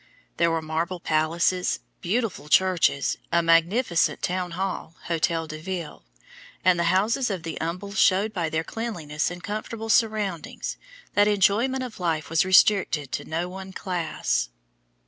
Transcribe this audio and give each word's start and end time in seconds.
There 0.37 0.49
were 0.49 0.63
marble 0.63 0.99
palaces, 0.99 1.79
beautiful 2.01 2.49
churches, 2.49 3.19
a 3.31 3.43
magnificent 3.43 4.23
town 4.23 4.49
hall 4.57 4.95
(Hotel 5.03 5.45
de 5.45 5.61
Ville); 5.61 6.03
and 6.65 6.79
the 6.79 6.85
houses 6.85 7.29
of 7.29 7.43
the 7.43 7.55
humble 7.61 7.93
showed 7.93 8.33
by 8.33 8.49
their 8.49 8.63
cleanlines 8.63 9.29
and 9.29 9.43
comfortable 9.43 9.89
surroundings 9.89 10.77
that 11.13 11.27
enjoyment 11.27 11.83
of 11.83 11.99
life 11.99 12.31
was 12.31 12.43
restricted 12.43 13.11
to 13.11 13.25
no 13.25 13.47
one 13.47 13.73
class. 13.73 14.49